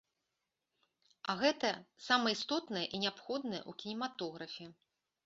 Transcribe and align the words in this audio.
А 1.33 1.35
гэта 1.41 1.69
самае 2.05 2.33
істотнае 2.37 2.83
і 2.95 3.01
неабходнае 3.05 3.61
ў 3.69 3.81
кінематографе. 3.85 4.65